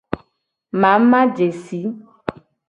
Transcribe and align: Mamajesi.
Mamajesi. 0.81 1.79